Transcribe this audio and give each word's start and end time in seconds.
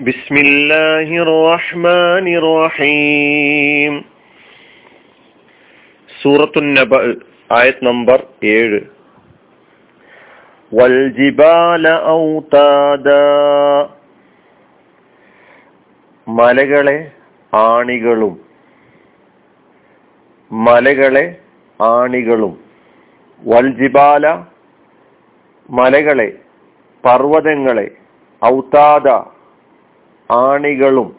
بسم 0.00 0.36
الله 0.36 1.08
الرحمن 1.24 2.26
الرحيم 2.40 3.94
സൂറത്തു 6.10 6.60
നബ 6.76 6.92
ആയത് 7.50 7.80
നമ്പർ 7.88 8.18
ഏഴ് 8.52 8.80
വൽജിബാല 10.72 11.84
ഔതാദ 12.16 13.08
മലകളെ 16.26 16.96
ആണികളും 17.52 18.34
മലകളെ 20.50 21.24
ആണികളും 21.80 22.54
വൽജിബാല 23.42 24.24
മലകളെ 25.68 26.28
പർവ്വതങ്ങളെ 27.04 27.86
ഔതാദ 28.42 29.06
ആണികളും. 30.31 31.15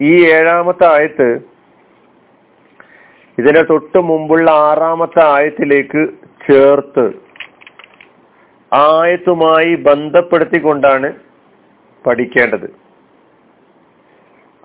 ഈ 0.00 0.24
ഏഴാമത്തെ 0.24 0.86
ആയത്ത് 0.98 1.38
ഇതിനെ 3.38 3.62
തൊട്ട് 3.62 3.98
മുമ്പുള്ള 3.98 4.50
ആറാമത്തെ 4.50 5.24
ആയത്തിലേക്ക് 5.24 6.08
ചേർത്ത് 6.50 7.12
ആയത്തുമായി 8.72 9.74
ബന്ധപ്പെടുത്തിക്കൊണ്ടാണ് 9.74 11.12
പഠിക്കേണ്ടത്. 12.06 12.86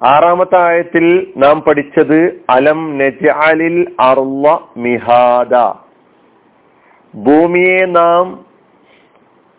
ആറാമത്തെ 0.03 0.59
ആയത്തിൽ 0.59 1.33
നാം 1.37 1.61
പഠിച്ചത് 1.61 2.41
അലം 2.49 2.97
നജാലിൽ 2.97 3.95
അർവ 3.99 4.59
മിഹാദ. 4.77 5.53
ഭൂമിയെ 7.15 7.85
നാം 7.85 8.50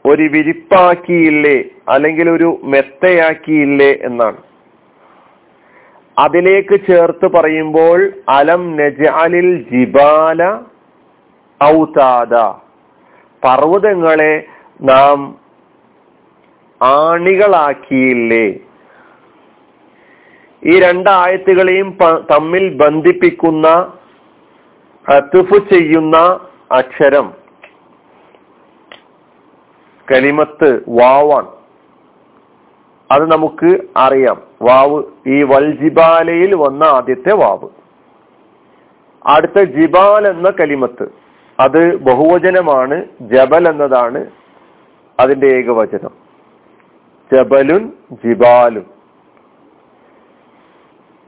ഒരു 0.07 0.23
വിരിപ്പാക്കിയില്ലേ 0.23 1.65
അല്ലെങ്കിൽ 1.89 2.31
ഒരു 2.31 2.61
മെത്തയാക്കിയില്ലേ 2.65 3.99
എന്നാണ്. 4.03 4.37
അതിലേക്ക് 6.19 6.81
ചേർത്ത് 6.89 7.27
പറയുമ്പോൾ 7.33 8.13
അലം 8.29 8.77
നജാലിൽ 8.77 9.65
ജിബാല 9.73 10.61
ഔതാദ. 11.65 12.35
പർവതങ്ങളെ 13.45 14.45
നാം 14.83 15.39
ആണികളാക്കിയില്ലേ? 16.83 18.47
ഈ 20.65 20.81
രണ്ടായത്തുകളെയും 20.81 21.99
തമ്മിൽ 22.33 22.75
ബന്ധിപ്പിക്കുന്ന 22.75 23.69
അത്തുഫ് 25.09 25.75
ചെയ്യുന്ന 25.75 26.17
അക്ഷരം. 26.73 27.42
കലിമത്ത് 30.11 30.85
വാവാണ്. 30.89 31.49
അത് 33.11 33.33
നമുക്ക് 33.33 33.81
അറിയാം. 33.97 34.43
വാവ് 34.63 35.03
ഈ 35.27 35.43
വൽജിബാലയിൽ 35.43 36.55
വന്ന 36.55 36.85
ആദ്യത്തെ 36.85 37.35
വാവ്. 37.35 37.69
അടുത്ത 39.27 39.63
ജിബാൽ 39.63 40.29
എന്ന 40.29 40.51
കലിമത്ത്. 40.51 41.09
അത് 41.61 41.97
ബഹുവചനമാണ്. 41.97 43.05
ജബൽ 43.21 43.69
എന്നതാണ് 43.69 44.31
അതിന്റെ 45.21 45.47
ഏകവചനം. 45.47 46.11
ജബലുൻ 47.35 47.93
ജിബാലും. 48.13 48.87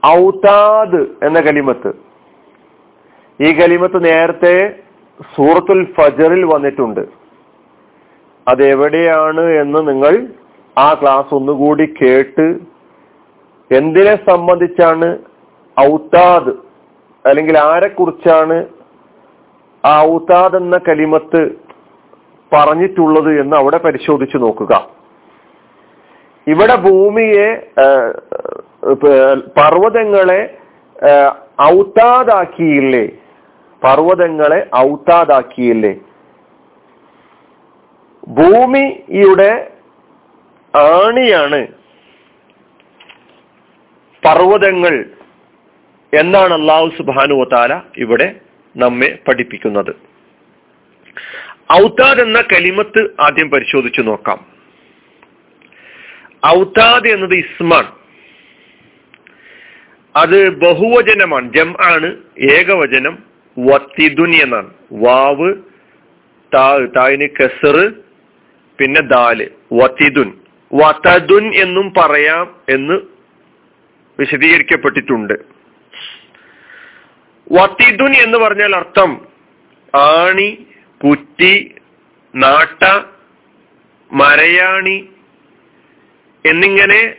ഔതാദ് 0.05 1.25
എന്ന 1.25 1.39
കലിമത്ത്. 1.39 1.93
ഈ 3.43 3.53
കലിമത്ത് 3.53 4.05
നേരത്തെ 4.05 4.75
സൂറത്തുൽ 5.35 5.93
ഫജറിൽ 5.93 6.43
വന്നിട്ടുണ്ട്. 6.45 7.24
അതെവിടെയാണ് 8.47 9.43
എന്ന് 9.61 9.79
നിങ്ങൾ 9.87 10.13
ആ 10.77 10.87
ക്ലാസ് 10.93 11.31
ഒന്നുകൂടി 11.37 11.85
കേട്ട് 11.99 12.47
എന്തിനെ 13.71 14.15
സംബന്ധിച്ചാണ് 14.29 15.07
ഔത്താദ് 15.77 16.53
അല്ലെങ്കിൽ 17.25 17.55
ആരെക്കുറിച്ചാണ് 17.57 18.57
ആ 19.83 19.93
ഔത്താദ് 20.13 20.57
എന്ന 20.61 20.77
കലിമത്ത് 20.87 21.41
പറഞ്ഞിട്ടുള്ളത് 22.51 23.31
എന്ന് 23.41 23.55
അവിടെ 23.57 23.77
പരിശോധിച്ചു 23.77 24.37
നോക്കുക. 24.37 24.73
ഇവിടെ 26.47 26.75
ഭൂമിയെ 26.87 27.47
പർവതങ്ങളെ 29.59 30.41
ഔത്താദാക്കിയില്ലേ? 31.71 33.05
പർവതങ്ങളെ 33.81 34.59
ഔത്താദാക്കിയില്ലേ? 34.87 35.93
ഭൂമിയുടെ 38.35 39.71
ആണിയാണ് 40.77 41.67
പർവതങ്ങൾ 44.25 45.05
എന്നാണ് 46.13 46.53
അള്ളാഹു 46.53 46.91
സുബാനുവത്താല 46.97 47.81
ഇവിടെ 47.97 48.41
നമ്മെ 48.77 49.19
പഠിപ്പിക്കുന്നത്. 49.27 49.95
ഔതാദ് 51.73 52.21
എന്ന 52.21 52.41
കലിമത്ത് 52.41 53.09
ആദ്യം 53.19 53.49
പരിശോധിച്ചു 53.49 54.01
നോക്കാം. 54.01 54.45
ഔതാദ് 56.47 57.07
എന്നത് 57.07 57.33
ഇസ്മാൻ 57.33 57.85
അത് 60.15 60.49
ബഹുവചനമാണ്. 60.49 61.53
ജം 61.53 61.75
ആണ് 61.83 62.17
ഏകവചനം. 62.51 63.23
വത്തിദുനി 63.59 64.35
എന്നാണ്. 64.35 64.73
വാവ് 64.91 65.53
താ 66.55 66.87
താവിന് 66.97 67.27
കസറ് 67.27 68.04
പിന്നെ 68.79 69.01
ദാൽ 69.01 69.49
വതിദുൻ. 69.73 70.33
വതദുൻ 70.73 71.55
എന്നും 71.55 71.93
പറയാം 71.97 72.61
എന്ന് 72.69 72.93
വിശദീകരിക്കപ്പെട്ടിട്ടുണ്ട്. 74.19 75.33
വത്തിദുൻ 77.51 78.13
എന്ന് 78.13 78.37
പറഞ്ഞാൽ 78.37 78.75
അർത്ഥം 78.75 79.27
ആണി 79.95 80.65
കുറ്റി 81.03 81.75
നാട്ട 82.35 83.03
മരയാണി 84.11 85.09
എന്നിങ്ങനെ 86.45 87.15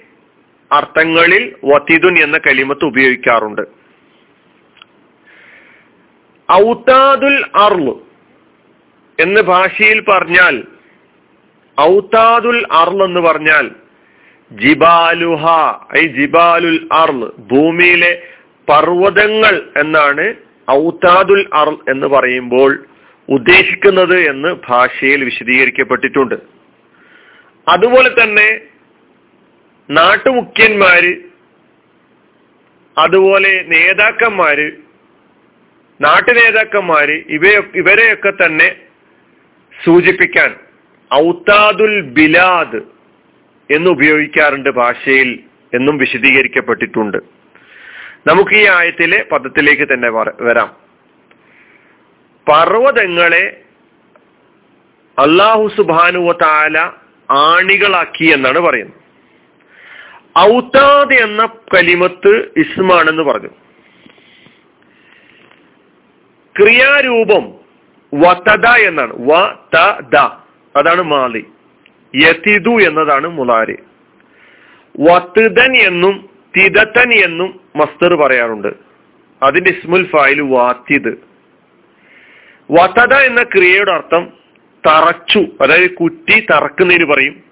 അർത്ഥങ്ങളിൽ 0.72 1.54
വത്തിദുൻ 1.64 2.18
എന്ന 2.18 2.38
കലിമത്ത് 2.38 2.84
ഉപയോഗിക്കാറുണ്ട്. 2.84 3.62
ഔതാദുൽ 6.52 7.44
അർൾ 7.54 7.94
എന്ന് 9.22 9.40
ഭാഷയിൽ 9.40 10.00
പറഞ്ഞാൽ 10.00 10.64
ഔത്താദുൽ 11.78 12.66
അർൾ 12.70 13.04
എന്ന് 13.04 13.20
പറഞ്ഞാൽ 13.20 13.66
ജിബാലുഹ 14.50 15.44
ഐ 15.98 16.02
ജിബാലുൽ 16.08 16.88
അർൾ 16.92 17.20
ഭൂമിയിലെ 17.50 18.12
പർവതങ്ങൾ 18.68 19.70
എന്നാണ് 19.80 20.34
ഔതാദുൽ 20.68 21.48
അർൾ 21.52 21.76
എന്ന് 21.88 22.08
പറയുമ്പോൾ 22.08 22.70
ഉദ്ദേശിക്കുന്നത് 23.28 24.18
എന്ന് 24.26 24.56
ഭാഷയിൽ 24.68 25.24
വിശദീകരിക്കപ്പെട്ടിട്ടുണ്ട്. 25.24 26.34
അതുപോലെ 27.66 28.10
തന്നെ 28.22 28.48
നാട്ടുമുഖ്യന്മാര് 29.88 31.12
അതുപോലെ 32.96 33.62
നേതാക്കന്മാര് 33.68 34.68
നാട്ടു 36.00 36.32
നേതാക്കന്മാര് 36.32 37.24
ഇവയൊക്കെ 37.28 37.78
ഇവരെയൊക്കെ 37.78 38.32
തന്നെ 38.44 38.68
സൂചിപ്പിക്കാൻ 39.84 40.50
ഔത്താദുൽ 41.14 42.00
ബിലാദ് 42.00 42.80
എന്ന് 43.70 43.90
ഉപയോഗിക്കാറുണ്ട് 43.90 44.70
ഭാഷയിൽ 44.70 45.40
എന്നും 45.74 45.98
വിശദീകരിക്കപ്പെട്ടിട്ടുണ്ട്. 45.98 47.16
നമുക്ക് 48.26 48.50
ഈ 48.54 48.66
ആയത്തിലെ 48.66 49.26
പദത്തിലേക്ക് 49.32 49.92
തന്നെ 49.92 50.10
വരാം 50.40 50.76
പർവതങ്ങളെ 52.48 53.62
അള്ളാഹു 55.18 55.70
സുബാനുവ 55.76 56.32
താല 56.32 56.78
ആണികളാക്കി 57.30 58.24
എന്നാണ് 58.24 58.58
പറയുന്നത്. 58.58 59.06
ഔത്താദ് 60.38 61.14
എന്ന 61.14 61.46
കലിമത്ത് 61.74 62.50
ഇസ്മാണെന്ന് 62.56 63.22
പറഞ്ഞു. 63.22 63.48
ക്രിയാരൂപം 66.60 67.54
വതദ 68.14 68.66
എന്നാണ്. 68.66 69.14
വ 69.14 69.54
ത 69.74 70.45
അതാണ് 70.76 71.02
മാലി. 71.02 71.44
യതിദു 72.16 72.70
എന്നതാണ് 72.70 73.28
മുലാരി. 73.28 73.76
വത്തുദൻ 75.00 75.76
എന്നും 75.76 76.28
തിദത്തൻ 76.56 77.12
എന്നും 77.12 77.60
മസ്തർ 77.76 78.14
പറയാറുണ്ട്. 78.14 78.68
അതിന്റെ 79.42 79.70
ഇസ്മുൽ 79.70 80.06
ഫായിൽ 80.06 80.40
വാത്തിദ്. 80.40 81.16
വതദ 82.70 83.14
എന്ന 83.14 83.42
ക്രിയയുടെ 83.42 83.92
അർത്ഥം 83.92 84.32
തറച്ചു 84.88 85.38
അതായത് 85.38 85.90
കുറ്റി 85.90 86.46
തറക്കുന്നതിന് 86.50 87.04
പറയും. 87.04 87.44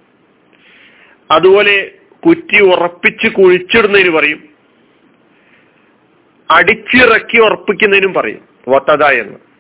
അതുപോലെ 1.31 1.91
കുറ്റി 2.27 2.61
ഉറപ്പിച്ച് 2.61 3.29
കുഴിച്ചിടുന്നതിന് 3.29 4.11
പറയും. 4.11 4.49
അടിച്ചിറക്കി 6.51 7.41
ഉറപ്പിക്കുന്നതിനും 7.41 8.15
പറയും. 8.15 8.41
വത്തത 8.69 9.05
എന്ന്. 9.05 9.54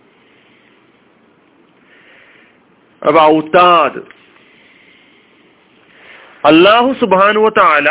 അള്ളാഹു 6.44 6.96
സുബാനുവ 7.00 7.48
താല 7.48 7.90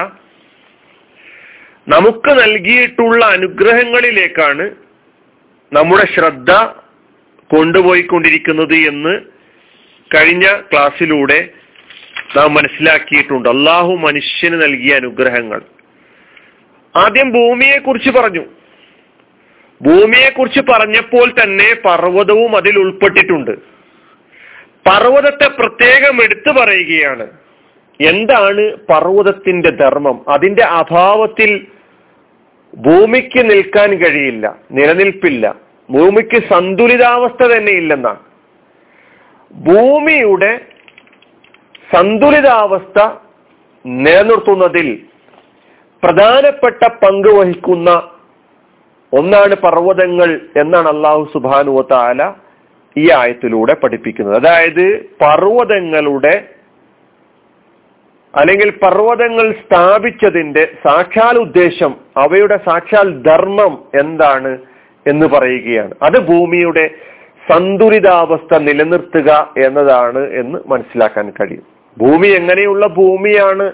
നമുക്ക് 1.88 2.32
നൽകിയിട്ടുള്ള 2.32 3.26
അനുഗ്രഹങ്ങളിലേക്കാണ് 3.26 4.72
നമ്മുടെ 5.74 6.08
ശ്രദ്ധ 6.16 6.52
കൊണ്ടുപോയിക്കൊണ്ടിരിക്കുന്നത് 7.48 8.74
എന്ന് 8.74 9.22
കഴിഞ്ഞ 10.16 10.62
ക്ലാസ്സിലൂടെ 10.72 11.50
നാം 12.38 12.54
മനസ്സിലാക്കിയിട്ടുണ്ട്. 12.54 13.50
അള്ളാഹു 13.50 13.96
മനുഷ്യന് 13.96 14.62
നൽകിയ 14.62 14.96
അനുഗ്രഹങ്ങൾ. 14.96 15.62
ആദ്യം 16.96 17.32
ഭൂമിയെ 17.32 17.78
കുറിച്ച് 17.78 18.10
പറഞ്ഞു. 18.10 18.46
ഭൂമിയെ 19.82 20.30
കുറിച്ച് 20.30 20.60
പറഞ്ഞപ്പോൾ 20.72 21.44
തന്നെ 21.44 21.74
പർവതവും 21.86 22.56
അതിൽ 22.56 22.80
ഉൾപ്പെട്ടിട്ടുണ്ട്. 22.80 23.73
പർവതത്തെ 24.86 25.48
പ്രത്യേകം 25.48 26.16
എടുത്തു 26.24 26.52
പറയുകയാണ്. 26.52 27.28
എന്താണ് 28.00 28.64
പർവതത്തിന്റെ 28.90 29.70
ധർമ്മം? 29.70 30.18
അതിന്റെ 30.28 30.64
അഭാവത്തിൽ 30.64 31.68
ഭൂമിക്ക് 32.78 33.42
നിൽക്കാൻ 33.50 33.90
കഴിയില്ല 33.94 34.46
നിലനിൽപ്പില്ല. 34.72 35.56
ഭൂമിക്ക് 35.90 36.40
സന്തുലിതാവസ്ഥ 36.54 37.44
തന്നെ 37.44 37.72
ഇല്ലെന്നാണ്. 37.72 38.22
ഭൂമിയുടെ 39.52 40.52
സന്തുലിതാവസ്ഥ 41.94 43.00
നിലനിർത്തുന്നതിൽ 43.86 44.88
പ്രധാനപ്പെട്ട 46.04 46.84
പങ്ക് 47.04 47.28
വഹിക്കുന്ന 47.28 47.90
ഒന്നാണ് 49.14 49.56
പർവതങ്ങൾ 49.56 50.30
എന്നാണ് 50.58 50.88
അള്ളാഹു 50.88 51.24
സുബാനുവ 51.34 51.82
താല 51.92 52.22
ഈ 52.98 53.12
ആയത്തിലൂടെ 53.12 53.74
പഠിപ്പിക്കുന്നത്. 53.74 54.36
അതായത് 54.36 55.06
പർവതങ്ങളുടെ 55.22 56.48
അല്ലെങ്കിൽ 58.36 58.70
പർവതങ്ങൾ 58.70 59.52
സ്ഥാപിച്ചതിന്റെ 59.52 60.68
സാക്ഷാൽ 60.88 61.38
ഉദ്ദേശം 61.38 61.96
അവയുടെ 62.18 62.58
സാക്ഷാൽ 62.58 63.22
ധർമ്മം 63.22 63.84
എന്താണ് 64.00 64.58
എന്ന് 65.08 65.26
പറയുകയാണ്. 65.26 65.94
അത് 66.04 66.20
ഭൂമിയുടെ 66.20 66.90
സന്തുലിതാവസ്ഥ 67.52 68.58
നിലനിർത്തുക 68.58 69.54
എന്നതാണ് 69.58 70.30
എന്ന് 70.32 70.60
മനസ്സിലാക്കാൻ 70.68 71.30
കഴിയും. 71.30 71.64
ഭൂമി 71.98 72.28
എങ്ങനെയുള്ള 72.28 72.88
ഭൂമിയാണ് 72.88 73.72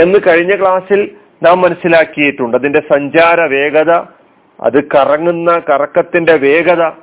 എന്ന് 0.00 0.18
കഴിഞ്ഞ 0.28 0.60
ക്ലാസ്സിൽ 0.60 1.10
നാം 1.42 1.60
മനസ്സിലാക്കിയിട്ടുണ്ട്. 1.60 2.56
അതിന്റെ 2.56 2.80
സഞ്ചാര 2.92 3.40
വേഗത 3.40 3.90
അത് 4.60 4.84
കറങ്ങുന്ന 4.84 5.62
കറക്കത്തിന്റെ 5.70 6.36
വേഗത 6.36 7.01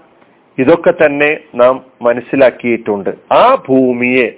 ഇതൊക്കെ 0.58 0.92
തന്നെ 0.92 1.38
നാം 1.56 1.86
മനസ്സിലാക്കിയിട്ടുണ്ട്. 2.02 3.10
ആ 3.34 3.64
ഭൂമിയെ 3.70 4.32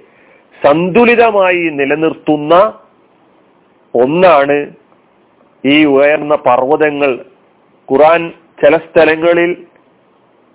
സന്തുലിതമായി 0.66 1.70
നിലനിർത്തുന്ന 1.70 2.74
ഒന്നാണ് 3.96 4.70
ഈ 5.66 5.86
ഉയർന്ന 5.86 6.36
പർവതങ്ങൾ. 6.36 7.26
ഖുറാൻ 7.92 8.32
ചില 8.64 8.78
സ്ഥലങ്ങളിൽ 8.78 9.66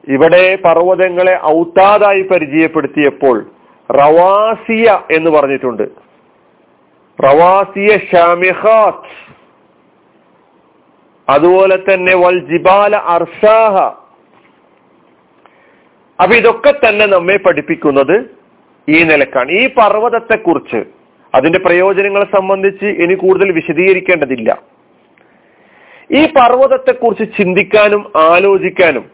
ഇവിടെ 0.09 0.57
പർവതങ്ങളെ 0.57 1.39
ഔത്താതായി 1.45 2.23
പരിചയപ്പെടുത്തിയപ്പോൾ 2.23 3.51
റവാസിയ 3.91 5.01
എന്ന് 5.11 5.31
പറഞ്ഞിട്ടുണ്ട്. 5.31 5.83
റവാസിയ 7.25 7.99
ഷാമിഹാത്ത്. 7.99 9.27
അതുപോലെ 11.29 11.77
തന്നെ 11.77 12.17
വൽ 12.17 12.39
ജിബാല 12.39 12.97
അർസാഹ. 12.97 14.06
അപ്പൊ 16.21 16.37
ഇതൊക്കെ 16.37 16.75
തന്നെ 16.89 17.07
നമ്മെ 17.07 17.37
പഠിപ്പിക്കുന്നത് 17.37 18.31
ഈ 18.89 19.03
നിലക്കാണ്. 19.03 19.51
ഈ 19.51 19.69
പർവതത്തെ 19.69 20.37
കുറിച്ച് 20.37 20.85
അതിന്റെ 21.35 21.59
പ്രയോജനങ്ങളെ 21.59 22.25
സംബന്ധിച്ച് 22.25 22.87
ഇനി 22.87 23.15
കൂടുതൽ 23.15 23.53
വിശദീകരിക്കേണ്ടതില്ല. 23.53 24.63
ഈ 26.13 26.27
പർവതത്തെ 26.27 26.93
കുറിച്ച് 26.93 27.39
ചിന്തിക്കാനും 27.39 28.13
ആലോചിക്കാനും 28.17 29.11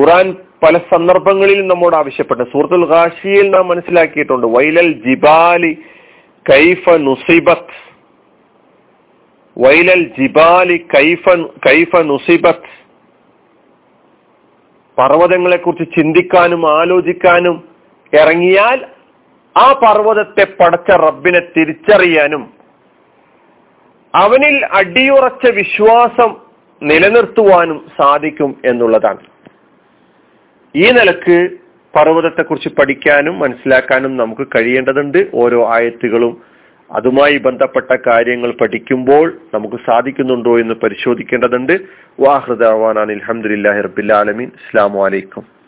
ഖുറാൻ 0.00 0.36
പല 0.62 0.78
സന്ദർഭങ്ങളിൽ 0.78 1.66
നമ്മോട് 1.66 1.96
ആവശ്യപ്പെട്ടു. 1.96 2.42
സൂറത്തുൽ 2.42 2.92
ഖാഷിയിൽ 2.92 3.50
നാം 3.50 3.68
മനസ്സിലാക്കിയിട്ടുണ്ട്. 3.68 4.46
വൈലൽ 4.46 4.92
ജിബാലി 4.92 5.78
കൈഫ 6.50 6.90
നുസിബത്ത്. 6.90 7.74
വൈലൽ 9.58 10.10
ജിബാലി 10.20 10.86
കൈഫ 10.96 11.28
കൈഫ 11.66 11.96
നുസിബത്ത്. 11.96 12.83
പർവതങ്ങളെ 14.98 15.56
കുറിച്ച് 15.56 15.96
ചിന്തിക്കാനും 15.96 16.80
ആലോചിക്കാനും 16.80 17.68
ഇറങ്ങിയാൽ 18.12 18.86
ആ 19.56 19.72
പർവതത്തെ 19.72 20.44
പടച്ച 20.44 20.90
റബ്ബിനെ 20.90 21.40
തിരിച്ചറിയാനും 21.56 22.52
അവനിൽ 24.14 24.64
അടിയുറച്ച 24.72 25.50
വിശ്വാസം 25.50 26.36
നിലനിർത്തുവാനും 26.82 27.86
സാധിക്കും 27.98 28.62
എന്നുള്ളതാണ്. 28.64 29.18
ഈ 30.74 30.90
നിലയ്ക്ക് 30.90 31.50
പർവതത്തെക്കുറിച്ച് 31.96 32.68
പഠിക്കാനും 32.68 33.38
മനസ്സിലാക്കാനും 33.38 34.16
നമുക്ക് 34.16 34.46
കഴിയേണ്ടതുണ്ട്. 34.56 35.30
ഓരോ 35.34 35.72
ആയത്തുകളും 35.74 36.53
അതുമായി 36.94 37.38
ബന്ധപ്പെട്ട 37.38 37.96
കാര്യങ്ങൾ 38.06 38.52
പഠിക്കുമ്പോൾ 38.52 39.36
നമുക്ക് 39.54 39.76
സാധിക്കുന്നുണ്ടോ 39.76 40.58
എന്ന് 40.58 40.74
പരിശോധിക്കേണ്ടതുണ്ട്. 40.74 41.80
വാഹൃദാൻ 42.20 42.98
അലഹമുല്ലാഹി 42.98 44.12
ആലമീൻ. 44.12 44.48
അസ്സാം 44.48 44.94
വലൈക്കും 44.94 45.63